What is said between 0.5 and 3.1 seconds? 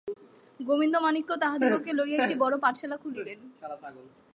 গোবিন্দমাণিক্য তাহাদিগকে লইয়া একটা বড়ো পাঠশালা